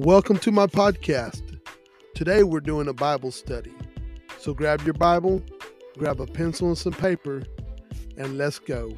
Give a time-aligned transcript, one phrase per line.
[0.00, 1.58] Welcome to my podcast.
[2.14, 3.72] Today we're doing a Bible study.
[4.38, 5.42] So grab your Bible,
[5.98, 7.42] grab a pencil and some paper,
[8.16, 8.96] and let's go.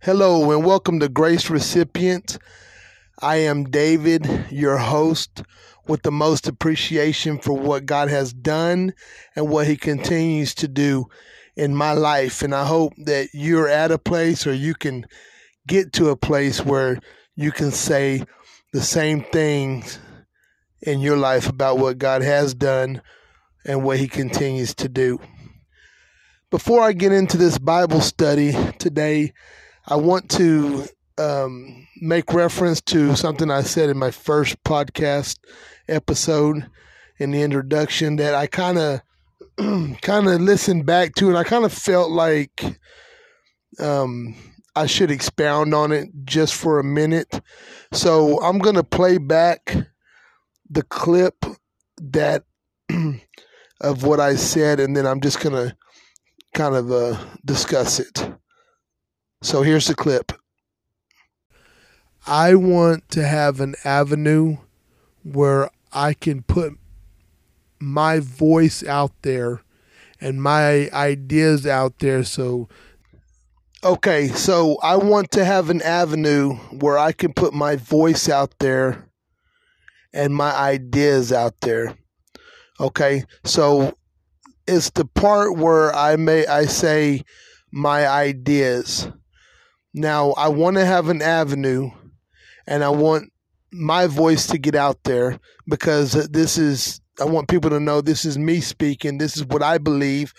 [0.00, 2.36] Hello and welcome to Grace Recipient.
[3.20, 5.42] I am David, your host,
[5.88, 8.94] with the most appreciation for what God has done
[9.34, 11.06] and what He continues to do
[11.56, 12.42] in my life.
[12.42, 15.04] And I hope that you're at a place or you can
[15.66, 17.00] get to a place where
[17.34, 18.22] you can say
[18.72, 19.98] the same things
[20.82, 23.02] in your life about what God has done
[23.64, 25.18] and what He continues to do.
[26.50, 29.32] Before I get into this Bible study today,
[29.86, 30.86] I want to
[31.18, 35.38] um, make reference to something I said in my first podcast
[35.88, 36.68] episode
[37.18, 39.00] in the introduction that I kind of
[40.02, 42.64] kind of listened back to, and I kind of felt like
[43.80, 44.34] um,
[44.76, 47.40] I should expound on it just for a minute.
[47.92, 49.76] So I'm gonna play back
[50.70, 51.44] the clip
[52.00, 52.44] that
[53.80, 55.76] of what I said, and then I'm just gonna
[56.54, 58.30] kind of uh, discuss it.
[59.42, 60.32] So here's the clip.
[62.28, 64.58] I want to have an avenue
[65.22, 66.74] where I can put
[67.80, 69.62] my voice out there
[70.20, 72.24] and my ideas out there.
[72.24, 72.68] So,
[73.82, 78.58] okay, so I want to have an avenue where I can put my voice out
[78.58, 79.08] there
[80.12, 81.96] and my ideas out there.
[82.78, 83.96] Okay, so
[84.66, 87.22] it's the part where I may I say
[87.72, 89.08] my ideas.
[89.94, 91.90] Now I want to have an avenue
[92.68, 93.32] and I want
[93.72, 98.24] my voice to get out there because this is I want people to know this
[98.24, 99.18] is me speaking.
[99.18, 100.32] This is what I believe.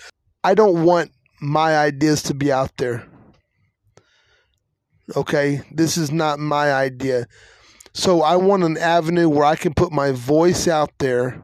[0.44, 3.06] I don't want my ideas to be out there.
[5.16, 5.62] Okay?
[5.72, 7.28] This is not my idea.
[7.94, 11.44] So I want an avenue where I can put my voice out there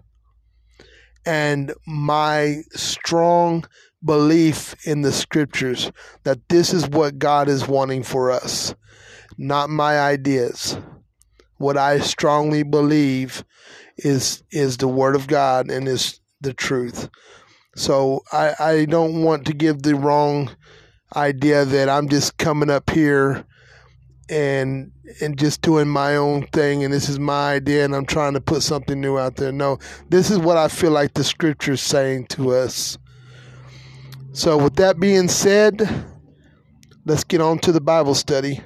[1.25, 3.66] and my strong
[4.06, 5.91] belief in the scriptures
[6.24, 8.74] that this is what God is wanting for us
[9.38, 10.78] not my ideas.
[11.57, 13.44] What I strongly believe
[13.97, 17.09] is is the word of God and is the truth.
[17.75, 20.50] So I, I don't want to give the wrong
[21.16, 23.45] idea that I'm just coming up here
[24.29, 24.91] and
[25.22, 28.41] and just doing my own thing and this is my idea and I'm trying to
[28.41, 29.51] put something new out there.
[29.51, 29.78] No,
[30.09, 32.97] this is what I feel like the scripture is saying to us.
[34.34, 36.06] So with that being said,
[37.06, 38.62] let's get on to the Bible study.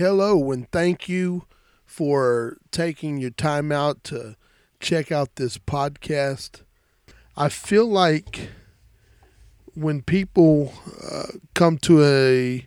[0.00, 1.44] Hello, and thank you
[1.84, 4.34] for taking your time out to
[4.80, 6.62] check out this podcast.
[7.36, 8.48] I feel like
[9.74, 10.72] when people
[11.06, 12.66] uh, come to a,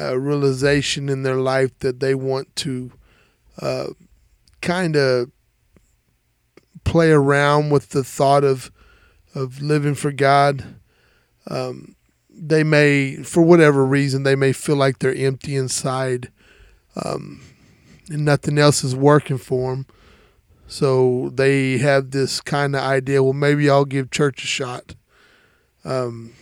[0.00, 2.90] a, realization in their life that they want to
[3.62, 3.86] uh,
[4.60, 5.30] kind of
[6.82, 8.72] play around with the thought of
[9.36, 10.80] of living for God,
[11.46, 11.94] um,
[12.28, 16.32] they may, for whatever reason, they may feel like they're empty inside
[16.96, 17.40] um,
[18.08, 19.86] and nothing else is working for them.
[20.66, 23.22] So they have this kind of idea.
[23.22, 24.94] Well, maybe I'll give church a shot.
[25.84, 26.32] Um,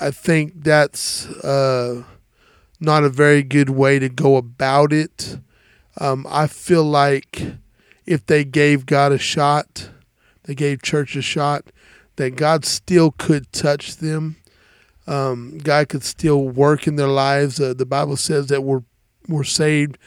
[0.00, 2.04] I think that's uh,
[2.80, 5.38] not a very good way to go about it.
[5.98, 7.42] Um, I feel like
[8.06, 9.90] if they gave God a shot,
[10.44, 11.72] they gave church a shot,
[12.16, 14.36] that God still could touch them
[15.10, 17.60] um, God could still work in their lives.
[17.60, 18.84] Uh, the Bible says that we're
[19.28, 19.98] we're saved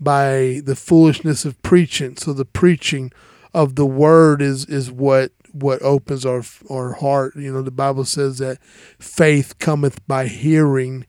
[0.00, 2.16] by the foolishness of preaching.
[2.16, 3.12] So the preaching
[3.52, 7.36] of the word is is what what opens our our heart.
[7.36, 8.62] You know, the Bible says that
[8.98, 11.06] faith cometh by hearing,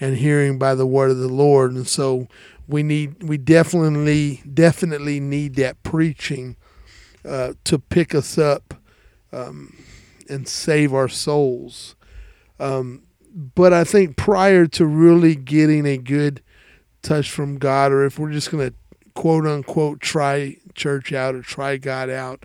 [0.00, 1.72] and hearing by the word of the Lord.
[1.72, 2.26] And so
[2.66, 6.56] we need we definitely definitely need that preaching
[7.24, 8.74] uh, to pick us up
[9.32, 9.76] um,
[10.28, 11.94] and save our souls.
[12.58, 13.02] Um,
[13.54, 16.42] but I think prior to really getting a good
[17.02, 18.74] touch from God, or if we're just going to
[19.14, 22.44] quote unquote try church out or try God out,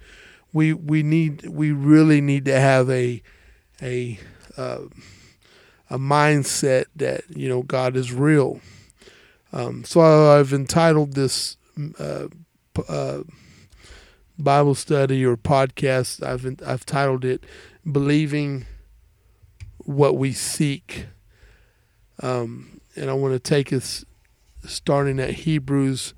[0.51, 3.21] we we need we really need to have a
[3.81, 4.19] a
[4.57, 4.81] uh,
[5.89, 8.59] a mindset that you know God is real.
[9.51, 10.01] Um, so
[10.37, 11.57] I've entitled this
[11.99, 12.27] uh,
[12.87, 13.19] uh,
[14.37, 16.23] Bible study or podcast.
[16.23, 17.43] I've I've titled it
[17.89, 18.65] "Believing
[19.85, 21.07] What We Seek,"
[22.21, 24.05] um, and I want to take us
[24.65, 26.13] starting at Hebrews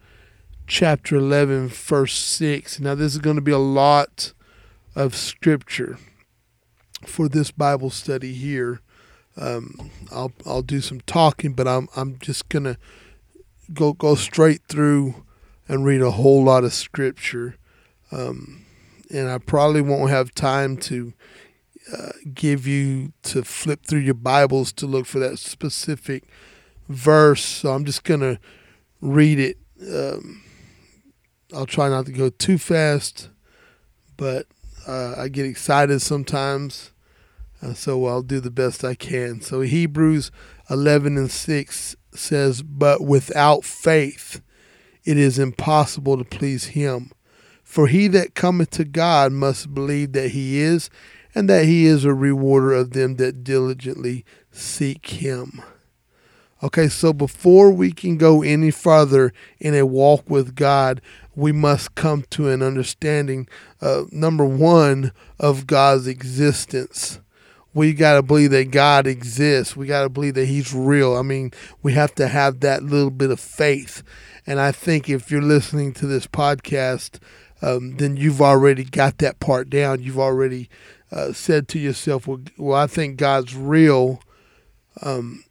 [0.68, 2.80] chapter 11, verse 6.
[2.80, 4.34] Now, this is going to be a lot
[4.96, 5.98] of scripture
[7.06, 8.82] for this Bible study here.
[9.38, 12.78] Um, I'll I'll do some talking, but I'm I'm just gonna
[13.74, 15.26] go go straight through
[15.68, 17.58] and read a whole lot of scripture,
[18.12, 18.66] um,
[19.12, 21.14] and I probably won't have time to
[22.34, 26.24] give you to flip through your Bibles to look for that specific
[26.90, 27.44] verse.
[27.44, 28.40] So I'm just gonna
[29.02, 29.58] read it.
[29.82, 30.44] Um,
[31.54, 33.30] I'll try not to go too fast,
[34.18, 34.48] but
[34.88, 36.92] uh, I get excited sometimes,
[37.62, 39.42] uh, so I'll do the best I can.
[39.42, 40.32] So Hebrews
[40.70, 44.42] 11 and 6 says, But without faith
[45.06, 47.12] it is impossible to please him.
[47.64, 50.90] For he that cometh to God must believe that he is,
[51.36, 55.62] and that he is a rewarder of them that diligently seek him.
[56.64, 61.02] Okay, so before we can go any further in a walk with God,
[61.36, 63.48] we must come to an understanding,
[63.82, 67.20] uh, number one, of God's existence.
[67.74, 69.76] We got to believe that God exists.
[69.76, 71.18] We got to believe that He's real.
[71.18, 71.52] I mean,
[71.84, 74.02] we have to have that little bit of faith.
[74.48, 77.20] And I think if you're listening to this podcast,
[77.62, 80.02] um, then you've already got that part down.
[80.02, 80.70] You've already
[81.12, 84.22] uh, said to yourself, well, well, I think God's real.
[85.02, 85.44] Um,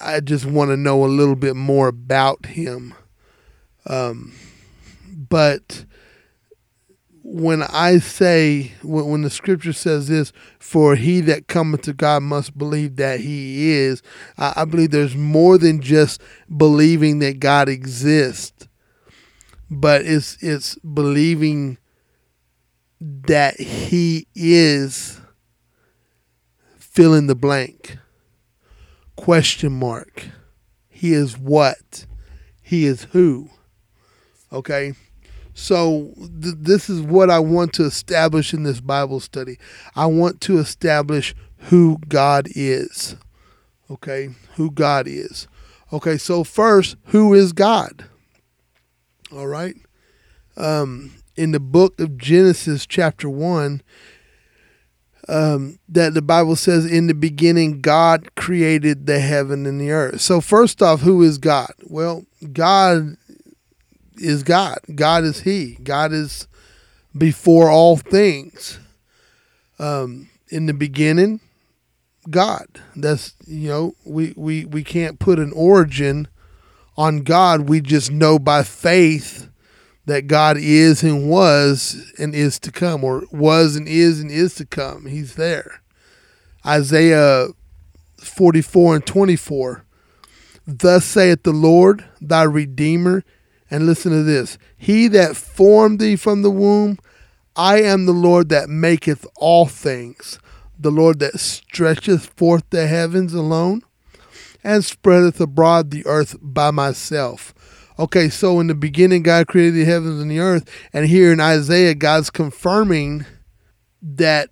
[0.00, 2.94] I just want to know a little bit more about Him.
[3.86, 4.34] Um,
[5.06, 5.84] but
[7.24, 12.22] when I say, when, when the scripture says this, for he that cometh to God
[12.22, 14.02] must believe that he is,
[14.36, 16.20] I, I believe there's more than just
[16.54, 18.68] believing that God exists,
[19.70, 21.78] but it's, it's believing
[23.06, 25.20] that he is
[26.78, 27.98] fill in the blank
[29.16, 30.28] question mark
[30.88, 32.06] he is what
[32.62, 33.50] he is who
[34.52, 34.94] okay
[35.54, 39.58] so th- this is what I want to establish in this Bible study.
[39.94, 43.16] I want to establish who God is.
[43.88, 45.46] Okay, who God is.
[45.92, 48.06] Okay, so first, who is God?
[49.30, 49.76] All right.
[50.56, 53.82] Um, in the book of Genesis, chapter 1,
[55.28, 60.20] um, that the Bible says, In the beginning, God created the heaven and the earth.
[60.20, 61.72] So, first off, who is God?
[61.84, 63.16] Well, God
[64.16, 64.78] is God.
[64.94, 65.76] God is He.
[65.82, 66.46] God is
[67.16, 68.78] before all things.
[69.78, 71.40] Um, in the beginning,
[72.30, 72.66] God.
[72.94, 76.28] That's you know we we we can't put an origin
[76.96, 77.68] on God.
[77.68, 79.48] We just know by faith
[80.06, 84.54] that God is and was and is to come, or was and is and is
[84.56, 85.06] to come.
[85.06, 85.80] He's there.
[86.66, 87.48] Isaiah
[88.18, 89.84] 44 and 24.
[90.66, 93.22] Thus saith the Lord, thy Redeemer,
[93.70, 96.98] and listen to this He that formed thee from the womb,
[97.56, 100.38] I am the Lord that maketh all things,
[100.78, 103.82] the Lord that stretcheth forth the heavens alone,
[104.62, 107.54] and spreadeth abroad the earth by myself.
[107.96, 110.68] Okay, so in the beginning, God created the heavens and the earth.
[110.92, 113.24] And here in Isaiah, God's confirming
[114.02, 114.50] that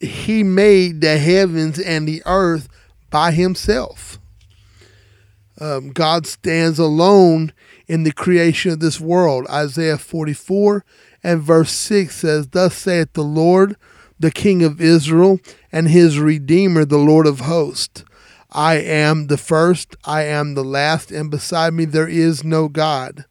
[0.00, 2.68] He made the heavens and the earth
[3.10, 4.18] by Himself.
[5.60, 7.52] Um, God stands alone
[7.86, 9.46] in the creation of this world.
[9.50, 10.84] Isaiah 44
[11.22, 13.76] and verse 6 says, Thus saith the Lord,
[14.18, 18.04] the King of Israel, and his Redeemer, the Lord of hosts.
[18.52, 23.24] I am the first, I am the last, and beside me there is no God.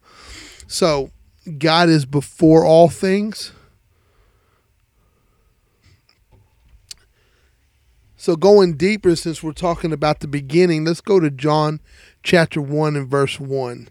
[0.66, 1.10] So,
[1.58, 3.52] God is before all things.
[8.16, 11.80] So, going deeper, since we're talking about the beginning, let's go to John
[12.22, 13.88] chapter 1 and verse 1.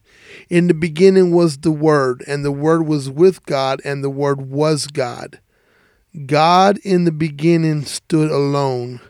[0.50, 4.50] In the beginning was the Word, and the Word was with God, and the Word
[4.50, 5.41] was God.
[6.25, 9.01] God in the beginning stood alone,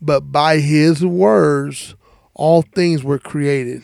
[0.00, 1.94] but by his words
[2.34, 3.82] all things were created.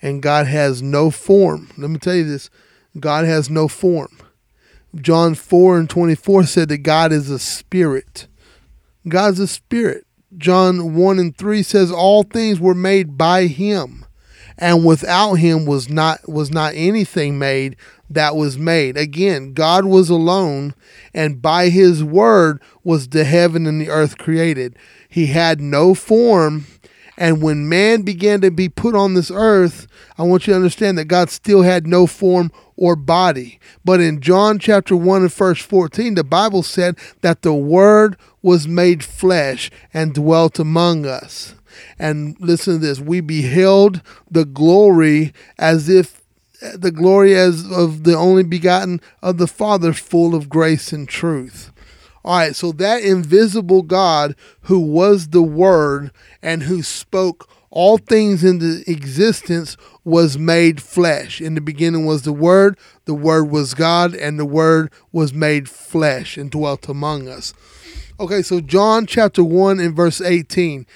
[0.00, 1.70] And God has no form.
[1.76, 2.50] Let me tell you this
[2.98, 4.16] God has no form.
[4.94, 8.26] John 4 and 24 said that God is a spirit.
[9.06, 10.06] God's a spirit.
[10.36, 14.04] John 1 and 3 says all things were made by him
[14.58, 17.76] and without him was not was not anything made
[18.10, 18.96] that was made.
[18.96, 20.74] Again, God was alone,
[21.12, 24.76] and by his word was the heaven and the earth created.
[25.08, 26.66] He had no form,
[27.16, 29.86] and when man began to be put on this earth,
[30.16, 33.58] I want you to understand that God still had no form or body.
[33.84, 38.68] But in John chapter 1 and verse 14, the Bible said that the word was
[38.68, 41.54] made flesh and dwelt among us.
[41.98, 44.00] And listen to this we beheld
[44.30, 46.22] the glory as if
[46.74, 51.72] the glory as of the only begotten of the Father, full of grace and truth.
[52.24, 56.10] All right, so that invisible God who was the Word
[56.42, 61.40] and who spoke all things into existence was made flesh.
[61.40, 65.68] In the beginning was the Word, the Word was God, and the Word was made
[65.68, 67.54] flesh and dwelt among us.
[68.18, 70.86] Okay, so John chapter 1 and verse 18.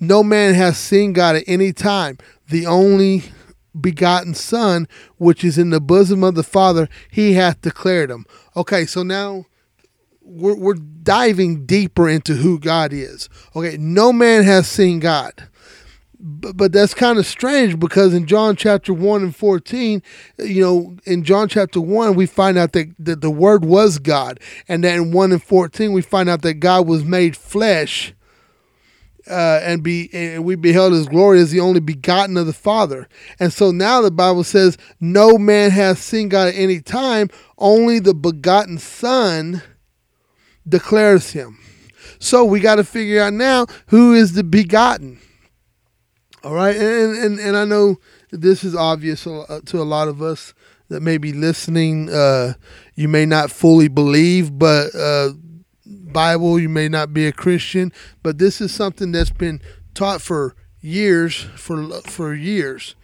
[0.00, 2.18] No man has seen God at any time.
[2.50, 3.24] The only
[3.80, 8.26] begotten Son, which is in the bosom of the Father, he hath declared him.
[8.56, 9.46] Okay, so now
[10.22, 13.28] we're, we're diving deeper into who God is.
[13.56, 15.48] Okay, no man has seen God.
[16.20, 20.02] But, but that's kind of strange because in John chapter 1 and 14,
[20.38, 24.40] you know, in John chapter 1, we find out that, that the Word was God.
[24.66, 28.14] And then in 1 and 14, we find out that God was made flesh
[29.28, 33.08] uh, and be and we beheld his glory as the only begotten of the Father.
[33.38, 37.98] And so now the Bible says, No man has seen God at any time, only
[37.98, 39.62] the begotten Son
[40.68, 41.58] declares him.
[42.18, 45.20] So we got to figure out now who is the begotten.
[46.44, 47.96] All right, and and, and I know
[48.30, 50.54] this is obvious to a lot of us
[50.88, 52.08] that may be listening.
[52.08, 52.54] Uh,
[52.94, 55.30] you may not fully believe, but uh,
[56.12, 59.60] Bible, you may not be a Christian, but this is something that's been
[59.94, 62.94] taught for years, for for years.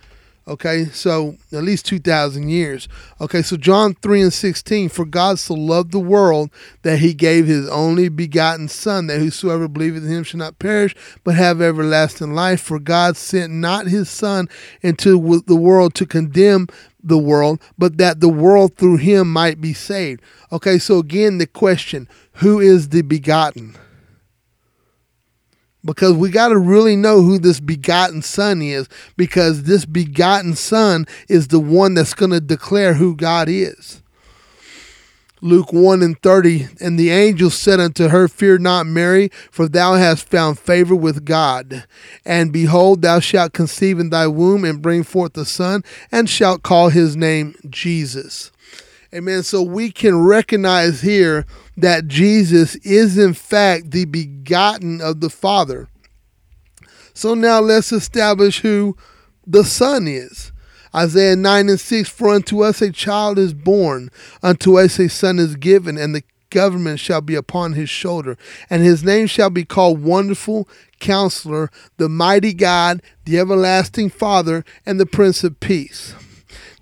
[0.47, 2.87] Okay, so at least 2,000 years.
[3.19, 6.51] Okay, so John 3 and 16 For God so loved the world
[6.83, 10.95] that he gave his only begotten Son, that whosoever believeth in him shall not perish,
[11.25, 12.61] but have everlasting life.
[12.61, 14.51] For God sent not his Son
[14.83, 16.69] into the world to condemn
[17.07, 20.23] the world, but that the world through him might be saved.
[20.51, 22.09] Okay, so again, the question
[22.39, 23.77] who is the begotten?
[25.85, 31.07] Because we got to really know who this begotten son is, because this begotten son
[31.29, 34.03] is the one that's going to declare who God is.
[35.41, 39.95] Luke 1 and 30, and the angel said unto her, Fear not, Mary, for thou
[39.95, 41.85] hast found favor with God.
[42.25, 46.63] And behold, thou shalt conceive in thy womb and bring forth a son, and shalt
[46.63, 48.53] call his name Jesus.
[49.13, 49.43] Amen.
[49.43, 55.89] So we can recognize here that Jesus is, in fact, the begotten of the Father.
[57.13, 58.97] So now let's establish who
[59.47, 60.53] the Son is.
[60.95, 64.11] Isaiah 9 and 6 For unto us a child is born,
[64.43, 68.39] unto us a son is given, and the government shall be upon his shoulder,
[68.71, 70.69] and his name shall be called Wonderful
[71.01, 76.15] Counselor, the Mighty God, the Everlasting Father, and the Prince of Peace.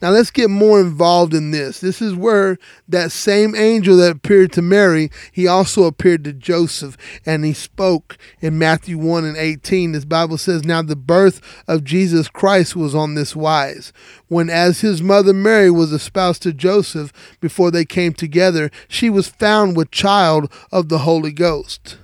[0.02, 1.78] Now let's get more involved in this.
[1.78, 6.96] This is where that same angel that appeared to Mary, he also appeared to Joseph
[7.24, 9.92] and he spoke in Matthew 1 and 18.
[9.92, 13.92] This Bible says, Now the birth of Jesus Christ was on this wise.
[14.26, 19.28] When as his mother Mary was espoused to Joseph before they came together, she was
[19.28, 21.98] found with child of the Holy Ghost.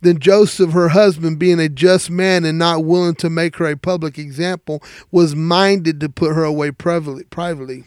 [0.00, 3.76] Then Joseph, her husband, being a just man and not willing to make her a
[3.76, 7.84] public example, was minded to put her away privately.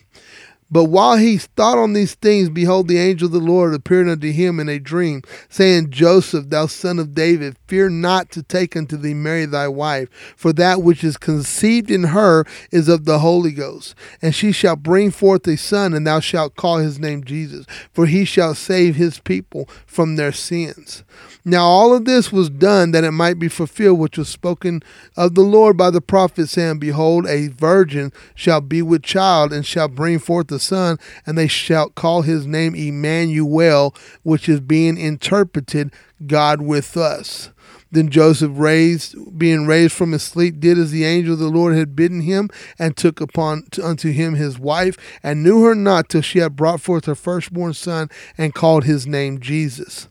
[0.71, 4.31] But while he thought on these things, behold, the angel of the Lord appeared unto
[4.31, 8.95] him in a dream, saying, Joseph, thou son of David, fear not to take unto
[8.95, 13.51] thee Mary thy wife, for that which is conceived in her is of the Holy
[13.51, 13.95] Ghost.
[14.21, 18.05] And she shall bring forth a son, and thou shalt call his name Jesus, for
[18.05, 21.03] he shall save his people from their sins.
[21.43, 24.83] Now all of this was done that it might be fulfilled which was spoken
[25.17, 29.65] of the Lord by the prophet, saying, Behold, a virgin shall be with child, and
[29.65, 34.97] shall bring forth a son, and they shall call his name Emmanuel, which is being
[34.97, 35.91] interpreted
[36.25, 37.49] God with us.
[37.91, 41.75] Then Joseph raised, being raised from his sleep, did as the angel of the Lord
[41.75, 42.49] had bidden him,
[42.79, 46.79] and took upon unto him his wife, and knew her not till she had brought
[46.79, 50.07] forth her firstborn son, and called his name Jesus.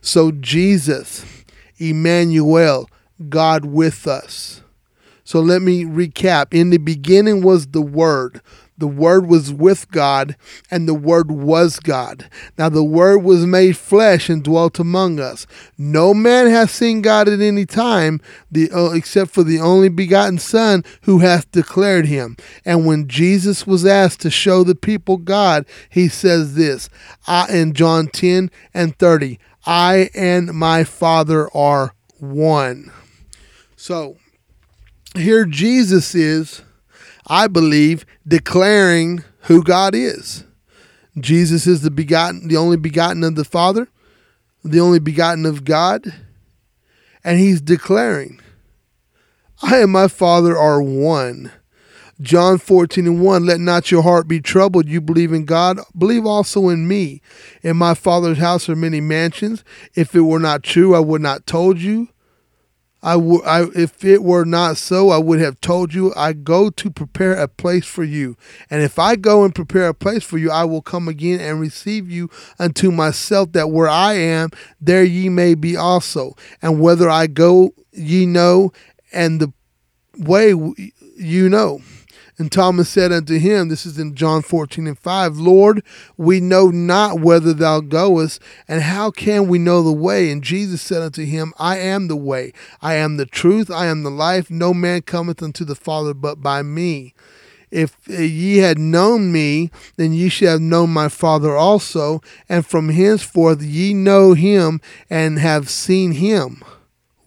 [0.00, 1.24] So Jesus,
[1.78, 2.88] Emmanuel,
[3.28, 4.62] God with us.
[5.24, 6.54] So let me recap.
[6.54, 8.40] In the beginning was the Word.
[8.78, 10.36] The Word was with God,
[10.70, 12.28] and the Word was God.
[12.58, 15.46] Now the Word was made flesh and dwelt among us.
[15.78, 20.38] No man hath seen God at any time, the, uh, except for the only begotten
[20.38, 22.36] Son, who hath declared him.
[22.64, 26.88] And when Jesus was asked to show the people God, he says this
[27.26, 32.92] I, in John 10 and 30 I and my Father are one.
[33.74, 34.16] So
[35.16, 36.62] here Jesus is,
[37.26, 40.44] I believe, declaring who God is.
[41.18, 43.88] Jesus is the begotten, the only begotten of the Father,
[44.62, 46.12] the only begotten of God,
[47.24, 48.40] and he's declaring,
[49.62, 51.52] I and my Father are one.
[52.20, 54.88] John 14 and 1, let not your heart be troubled.
[54.88, 57.20] You believe in God, believe also in me.
[57.62, 59.64] In my Father's house are many mansions.
[59.94, 62.08] If it were not true, I would not told you.
[63.14, 66.12] I if it were not so, I would have told you.
[66.16, 68.36] I go to prepare a place for you,
[68.68, 71.60] and if I go and prepare a place for you, I will come again and
[71.60, 76.34] receive you unto myself, that where I am, there ye may be also.
[76.60, 78.72] And whether I go, ye know,
[79.12, 79.52] and the
[80.18, 80.48] way
[81.16, 81.80] you know.
[82.38, 85.82] And Thomas said unto him, This is in John 14 and 5, Lord,
[86.18, 90.30] we know not whither thou goest, and how can we know the way?
[90.30, 92.52] And Jesus said unto him, I am the way,
[92.82, 94.50] I am the truth, I am the life.
[94.50, 97.14] No man cometh unto the Father but by me.
[97.70, 102.90] If ye had known me, then ye should have known my Father also, and from
[102.90, 106.62] henceforth ye know him and have seen him.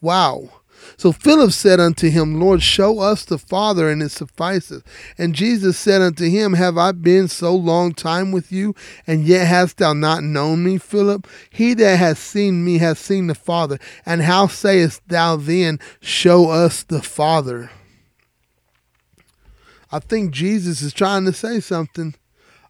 [0.02, 0.59] Wow.
[1.00, 4.84] So Philip said unto him, Lord, show us the Father, and it sufficeth.
[5.18, 8.76] And Jesus said unto him, Have I been so long time with you,
[9.08, 11.26] and yet hast thou not known me, Philip?
[11.52, 13.80] He that hath seen me hath seen the Father.
[14.06, 17.72] And how sayest thou then, Show us the Father?
[19.94, 22.14] I think Jesus is trying to say something.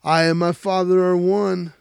[0.03, 1.74] I and my Father are one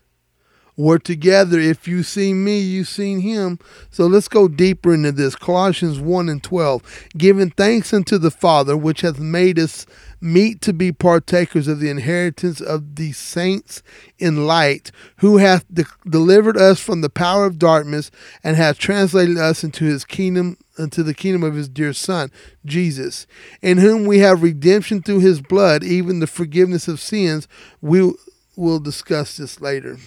[0.79, 1.59] we're together.
[1.59, 3.59] If you see me, you've seen him.
[3.91, 5.35] So let's go deeper into this.
[5.35, 7.09] Colossians 1 and 12.
[7.19, 9.87] Giving thanks unto the Father, which hath made us
[10.21, 13.83] meet to be partakers of the inheritance of the saints
[14.21, 18.13] in light, who hath de- delivered us from the power of darkness
[18.45, 22.31] and hath translated us into his kingdom into the kingdom of his dear son
[22.65, 23.27] jesus
[23.61, 27.49] in whom we have redemption through his blood even the forgiveness of sins
[27.81, 28.13] we
[28.55, 29.99] will discuss this later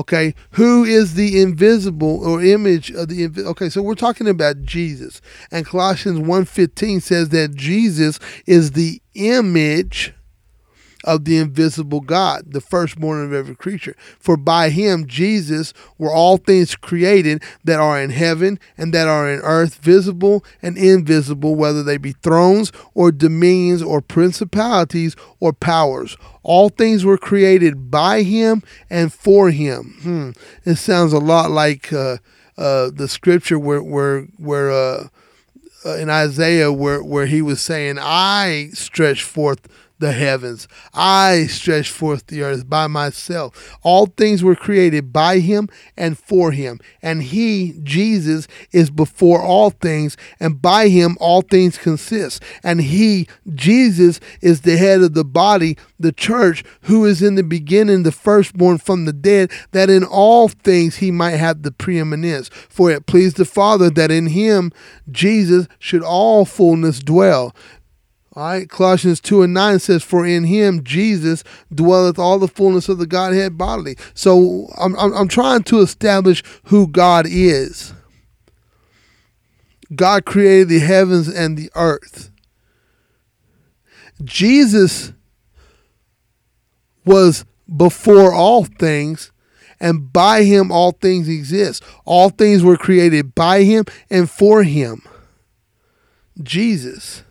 [0.00, 5.20] Okay, who is the invisible or image of the okay, so we're talking about Jesus.
[5.50, 10.14] And Colossians 1:15 says that Jesus is the image
[11.04, 13.94] of the invisible God, the firstborn of every creature.
[14.18, 19.30] For by him, Jesus, were all things created that are in heaven and that are
[19.30, 26.16] in earth, visible and invisible, whether they be thrones or dominions or principalities or powers.
[26.42, 29.96] All things were created by him and for him.
[30.02, 30.30] Hmm.
[30.64, 32.18] It sounds a lot like uh,
[32.56, 35.08] uh, the scripture where where where uh,
[35.84, 39.66] uh in Isaiah where where he was saying, "I stretch forth
[40.00, 40.66] the heavens.
[40.92, 43.78] I stretch forth the earth by myself.
[43.82, 46.80] All things were created by him and for him.
[47.02, 52.42] And he, Jesus, is before all things, and by him all things consist.
[52.64, 57.42] And he, Jesus, is the head of the body, the church, who is in the
[57.42, 62.48] beginning the firstborn from the dead, that in all things he might have the preeminence.
[62.48, 64.72] For it pleased the Father that in him,
[65.10, 67.54] Jesus, should all fullness dwell
[68.36, 71.42] all right, Colossians 2 and 9 says, For in him, Jesus,
[71.74, 73.96] dwelleth all the fullness of the Godhead bodily.
[74.14, 77.92] So I'm, I'm, I'm trying to establish who God is.
[79.92, 82.30] God created the heavens and the earth.
[84.22, 85.12] Jesus
[87.04, 87.44] was
[87.76, 89.32] before all things,
[89.80, 91.82] and by him all things exist.
[92.04, 95.02] All things were created by him and for him.
[96.40, 97.24] Jesus.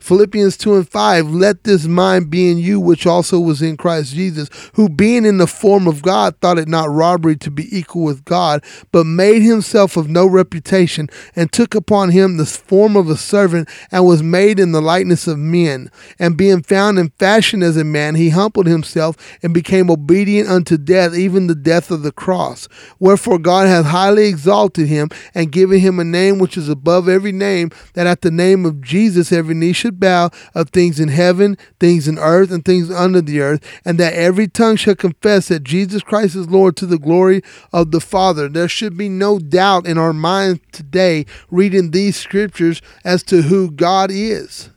[0.00, 4.14] Philippians 2 and 5, let this mind be in you, which also was in Christ
[4.14, 8.02] Jesus, who being in the form of God thought it not robbery to be equal
[8.04, 13.10] with God, but made himself of no reputation, and took upon him the form of
[13.10, 15.90] a servant, and was made in the likeness of men.
[16.18, 20.78] And being found in fashion as a man, he humbled himself, and became obedient unto
[20.78, 22.68] death, even the death of the cross.
[22.98, 27.32] Wherefore God hath highly exalted him, and given him a name which is above every
[27.32, 31.56] name, that at the name of Jesus every knee should bow of things in heaven,
[31.78, 35.64] things in earth, and things under the earth, and that every tongue shall confess that
[35.64, 38.48] Jesus Christ is Lord to the glory of the Father.
[38.48, 43.70] There should be no doubt in our minds today reading these scriptures as to who
[43.70, 44.70] God is.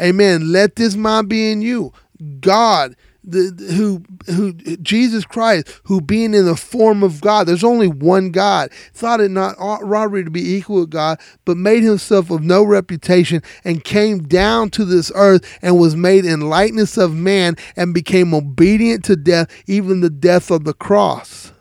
[0.00, 0.52] Amen.
[0.52, 1.92] Let this mind be in you.
[2.40, 7.88] God, the, who who Jesus Christ, who being in the form of God, there's only
[7.88, 12.42] one God, thought it not robbery to be equal with God, but made himself of
[12.42, 17.56] no reputation and came down to this earth and was made in likeness of man
[17.74, 21.52] and became obedient to death, even the death of the cross.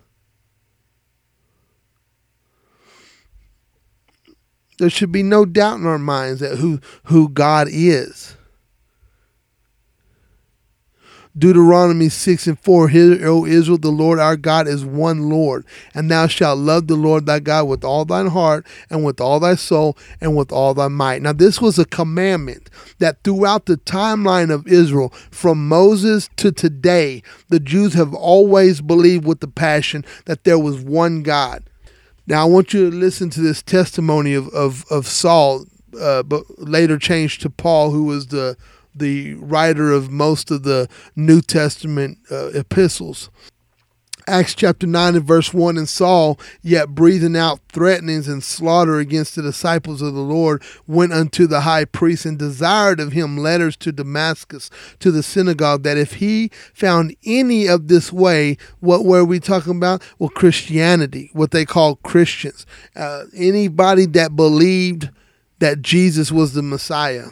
[4.78, 8.35] There should be no doubt in our minds that who who God is.
[11.38, 16.10] Deuteronomy 6 and 4 Hear, O Israel, the Lord our God is one Lord, and
[16.10, 19.56] thou shalt love the Lord thy God with all thine heart, and with all thy
[19.56, 21.22] soul, and with all thy might.
[21.22, 22.70] Now, this was a commandment
[23.00, 29.26] that throughout the timeline of Israel, from Moses to today, the Jews have always believed
[29.26, 31.64] with the passion that there was one God.
[32.28, 35.66] Now, I want you to listen to this testimony of, of, of Saul,
[36.00, 38.56] uh, but later changed to Paul, who was the
[38.96, 43.30] the writer of most of the New Testament uh, epistles.
[44.28, 49.36] Acts chapter 9 and verse 1 And Saul, yet breathing out threatenings and slaughter against
[49.36, 53.78] the disciples of the Lord, went unto the high priest and desired of him letters
[53.78, 59.24] to Damascus, to the synagogue, that if he found any of this way, what were
[59.24, 60.02] we talking about?
[60.18, 62.66] Well, Christianity, what they call Christians.
[62.96, 65.10] Uh, anybody that believed
[65.60, 67.28] that Jesus was the Messiah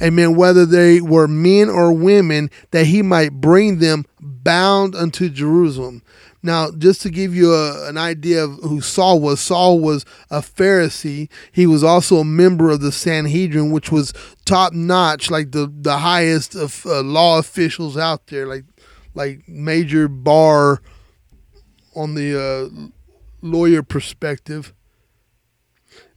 [0.00, 6.02] amen, whether they were men or women, that he might bring them bound unto Jerusalem.
[6.42, 10.40] Now, just to give you a, an idea of who Saul was, Saul was a
[10.40, 11.28] Pharisee.
[11.50, 15.98] He was also a member of the Sanhedrin, which was top notch, like the, the
[15.98, 18.64] highest of uh, law officials out there, like
[19.14, 20.80] like major bar
[21.96, 22.88] on the uh,
[23.42, 24.72] lawyer perspective.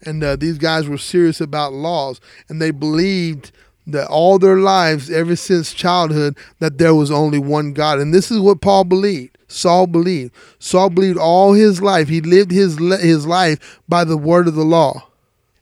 [0.03, 3.51] And uh, these guys were serious about laws, and they believed
[3.91, 7.99] that all their lives, ever since childhood, that there was only one God.
[7.99, 9.37] And this is what Paul believed.
[9.47, 10.33] Saul believed.
[10.59, 12.07] Saul believed all his life.
[12.07, 15.09] He lived his his life by the word of the law,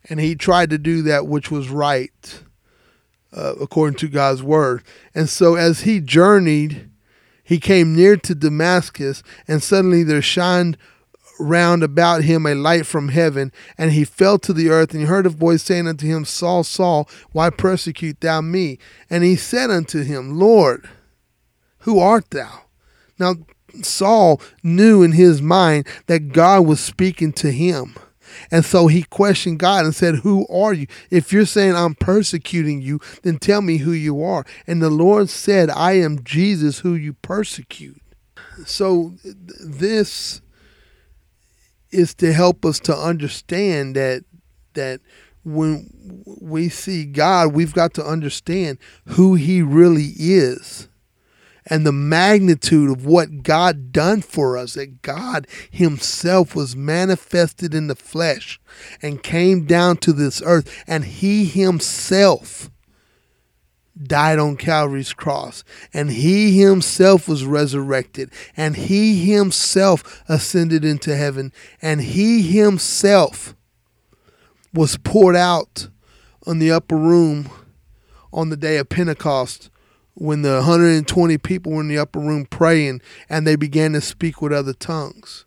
[0.09, 2.43] and he tried to do that which was right,
[3.33, 4.83] uh, according to God's word.
[5.15, 6.89] And so, as he journeyed,
[7.43, 10.77] he came near to Damascus, and suddenly there shined
[11.39, 15.07] round about him a light from heaven, and he fell to the earth, and he
[15.07, 18.77] heard a voice saying unto him, Saul, Saul, why persecute thou me?
[19.09, 20.87] And he said unto him, Lord,
[21.79, 22.63] who art thou?
[23.17, 23.35] Now,
[23.81, 27.95] Saul knew in his mind that God was speaking to him.
[28.51, 30.87] And so he questioned God and said, Who are you?
[31.09, 34.45] If you're saying I'm persecuting you, then tell me who you are.
[34.67, 38.01] And the Lord said, I am Jesus who you persecute.
[38.65, 40.41] So this
[41.91, 44.23] is to help us to understand that
[44.73, 45.01] that
[45.43, 50.89] when we see God, we've got to understand who He really is
[51.69, 57.87] and the magnitude of what God done for us that God himself was manifested in
[57.87, 58.59] the flesh
[59.01, 62.71] and came down to this earth and he himself
[64.01, 71.51] died on Calvary's cross, and he himself was resurrected, and he himself ascended into heaven,
[71.81, 73.55] and he himself
[74.73, 75.89] was poured out
[76.45, 77.49] on the upper room
[78.31, 79.69] on the day of Pentecost
[80.13, 84.41] when the 120 people were in the upper room praying and they began to speak
[84.41, 85.45] with other tongues.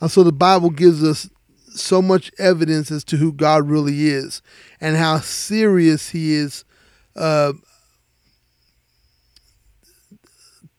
[0.00, 1.30] And so the Bible gives us
[1.78, 4.42] so much evidence as to who God really is
[4.80, 6.64] and how serious He is
[7.14, 7.52] uh,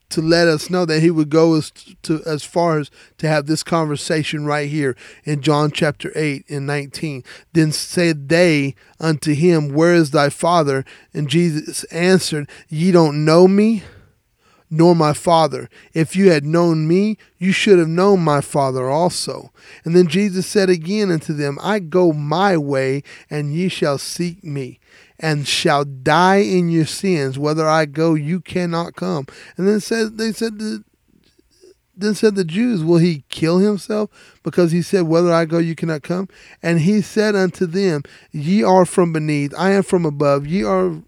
[0.10, 1.72] to let us know that He would go as
[2.04, 6.66] to as far as to have this conversation right here in John chapter eight and
[6.66, 7.24] nineteen.
[7.54, 10.86] Then said they unto him, Where is thy father?
[11.14, 13.84] And Jesus answered, Ye don't know me
[14.70, 15.70] nor my Father.
[15.94, 19.52] If you had known me, you should have known my Father also.
[19.84, 24.44] And then Jesus said again unto them, I go my way, and ye shall seek
[24.44, 24.80] me,
[25.20, 27.40] and shall die in your sins.
[27.40, 29.28] Whether I go, you cannot come.
[29.58, 30.60] And then said they said
[32.00, 34.12] then said the Jews, Will he kill himself?
[34.44, 36.30] Because he said, Whether I go, you cannot come.
[36.62, 40.46] And he said unto them, Ye are from beneath, I am from above.
[40.46, 41.02] Ye are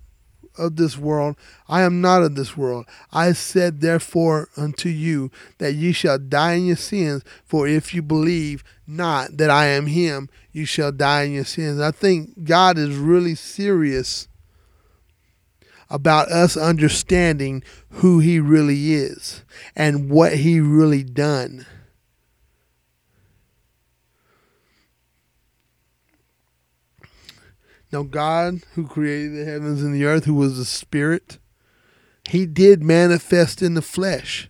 [0.60, 1.36] of this world.
[1.68, 2.86] I am not of this world.
[3.12, 8.02] I said therefore unto you that ye shall die in your sins, for if you
[8.02, 11.80] believe not that I am him, you shall die in your sins.
[11.80, 14.28] I think God is really serious
[15.90, 19.44] about us understanding who he really is
[19.76, 21.66] and what he really done.
[27.92, 31.40] Now, God, who created the heavens and the earth, who was a spirit,
[32.28, 34.50] he did manifest in the flesh.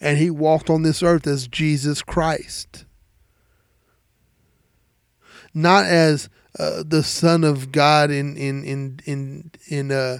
[0.00, 2.84] And he walked on this earth as Jesus Christ.
[5.54, 10.18] Not as uh, the Son of God in in in in in uh,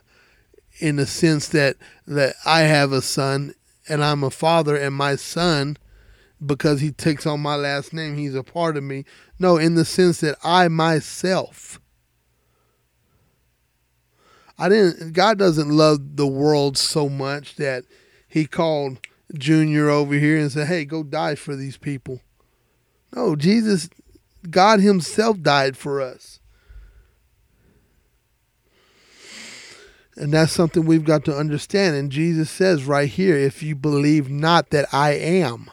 [0.79, 1.77] in the sense that
[2.07, 3.55] that I have a son
[3.89, 5.77] and I'm a father, and my son,
[6.45, 9.05] because he takes on my last name, he's a part of me.
[9.39, 11.81] No, in the sense that I myself
[14.63, 15.13] I didn't.
[15.13, 17.83] God doesn't love the world so much that
[18.29, 18.99] He called
[19.35, 22.21] Junior over here and said, "Hey, go die for these people."
[23.13, 23.91] No, Jesus,
[24.49, 26.39] God Himself died for us,
[30.15, 31.97] and that's something we've got to understand.
[31.97, 35.73] And Jesus says right here, "If you believe not that I am."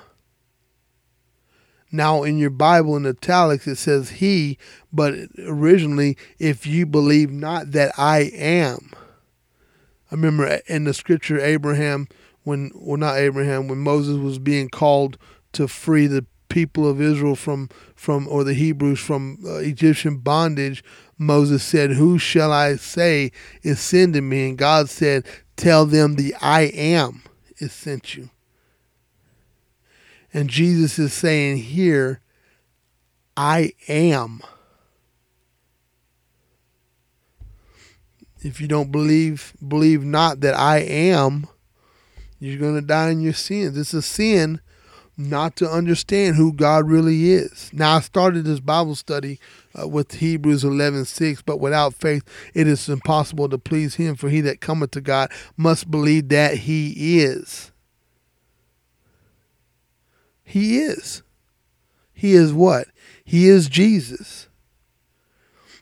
[1.91, 4.57] Now, in your Bible in italics, it says he,
[4.93, 8.91] but originally, if you believe not that I am.
[10.11, 12.07] I remember in the scripture, Abraham,
[12.43, 15.17] when, well, not Abraham, when Moses was being called
[15.53, 20.83] to free the people of Israel from, from or the Hebrews from uh, Egyptian bondage,
[21.17, 24.49] Moses said, Who shall I say is sending me?
[24.49, 25.25] And God said,
[25.55, 27.23] Tell them the I am
[27.57, 28.29] is sent you.
[30.33, 32.21] And Jesus is saying here,
[33.35, 34.41] I am.
[38.41, 41.47] If you don't believe, believe not that I am,
[42.39, 43.77] you're going to die in your sins.
[43.77, 44.61] It's a sin
[45.17, 47.69] not to understand who God really is.
[47.73, 49.39] Now, I started this Bible study
[49.77, 54.29] uh, with Hebrews 11 6, but without faith it is impossible to please Him, for
[54.29, 57.71] he that cometh to God must believe that He is
[60.49, 61.21] he is.
[62.11, 62.87] He is what?
[63.23, 64.47] He is Jesus.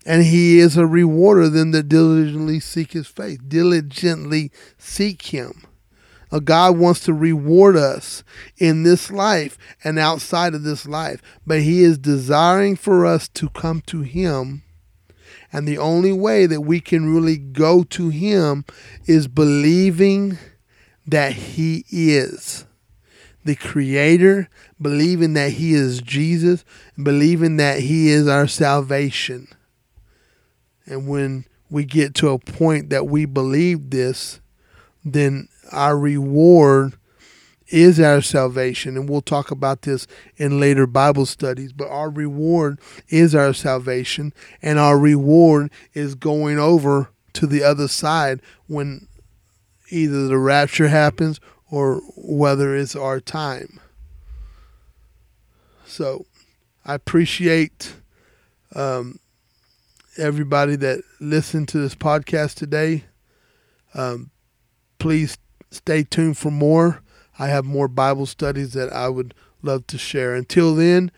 [0.06, 3.38] And he is a rewarder of them that diligently seek his face.
[3.48, 5.64] Diligently seek him.
[6.30, 8.26] Uh, God wants to reward us
[8.58, 13.48] in this life and outside of this life, but He is desiring for us to
[13.50, 14.64] come to Him.
[15.54, 18.66] And the only way that we can really go to Him
[19.06, 20.38] is believing
[21.06, 22.66] that He is
[23.48, 26.64] the Creator, believing that He is Jesus,
[27.02, 29.48] believing that He is our salvation.
[30.86, 34.40] And when we get to a point that we believe this,
[35.04, 36.98] then our reward
[37.68, 38.96] is our salvation.
[38.98, 41.72] And we'll talk about this in later Bible studies.
[41.72, 47.88] But our reward is our salvation, and our reward is going over to the other
[47.88, 49.08] side when
[49.90, 53.80] either the rapture happens or whether it's our time.
[55.86, 56.26] So
[56.86, 57.94] I appreciate
[58.76, 59.20] um,
[60.18, 63.06] everybody that listened to this podcast today.
[63.94, 64.32] Um,
[65.00, 65.38] please
[65.72, 67.02] stay tuned for more.
[67.40, 70.36] I have more Bible studies that I would love to share.
[70.36, 71.12] Until then,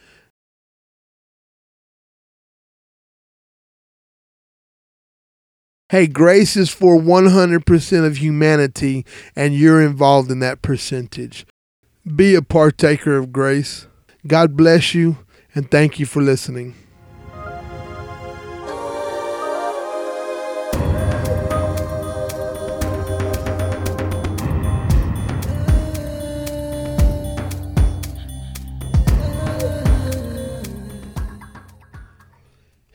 [5.90, 11.48] Hey, grace is for 100% of humanity, and you're involved in that percentage.
[12.16, 13.88] Be a partaker of grace.
[14.28, 15.18] God bless you,
[15.56, 16.76] and thank you for listening.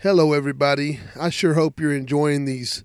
[0.05, 1.01] Hello, everybody.
[1.19, 2.85] I sure hope you're enjoying these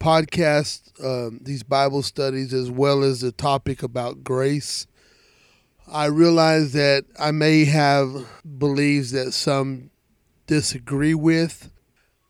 [0.00, 4.86] podcasts, um, these Bible studies, as well as the topic about grace.
[5.86, 8.26] I realize that I may have
[8.58, 9.90] beliefs that some
[10.46, 11.70] disagree with.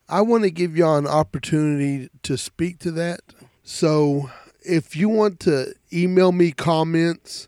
[0.08, 3.20] I want to give y'all an opportunity to speak to that.
[3.62, 7.46] So if you want to email me comments,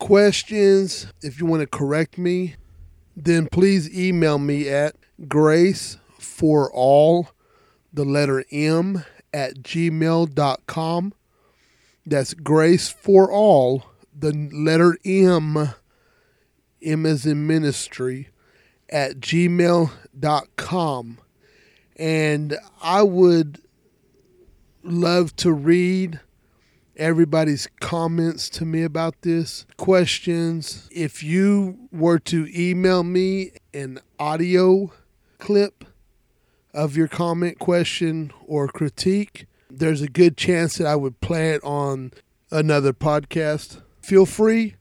[0.00, 2.56] questions, if you want to correct me,
[3.16, 4.96] then please email me at
[5.28, 7.28] grace for all,
[7.92, 11.14] the letter M, at gmail.com.
[12.06, 13.84] That's grace for all,
[14.16, 15.70] the letter M,
[16.82, 18.28] M as in ministry,
[18.90, 21.18] at gmail.com.
[21.96, 23.60] And I would
[24.82, 26.20] love to read
[26.96, 30.88] everybody's comments to me about this, questions.
[30.92, 34.92] If you were to email me an audio
[35.38, 35.84] clip
[36.72, 41.62] of your comment, question, or critique, there's a good chance that I would play it
[41.64, 42.12] on
[42.50, 43.80] another podcast.
[44.02, 44.74] Feel free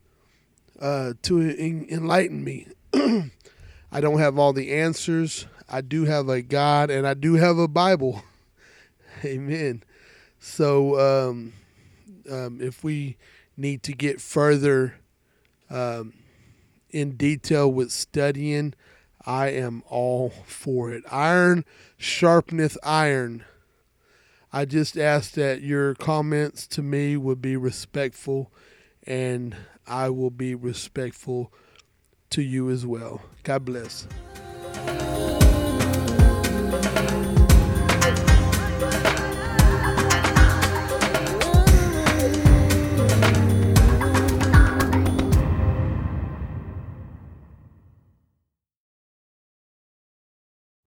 [0.80, 2.68] uh, to en- enlighten me.
[2.94, 5.46] I don't have all the answers.
[5.70, 8.24] I do have a God and I do have a Bible.
[9.26, 9.84] Amen.
[10.40, 11.54] So um,
[12.30, 13.18] um, if we
[13.56, 14.96] need to get further
[15.70, 16.14] um,
[16.90, 18.74] in detail with studying,
[19.26, 21.04] I am all for it.
[21.12, 21.66] Iron
[22.00, 23.46] sharpeneth iron.
[24.52, 28.52] I just ask that your comments to me would be respectful,
[29.08, 29.56] and
[29.88, 31.52] I will be respectful
[32.32, 33.22] to you as well.
[33.44, 34.08] God bless.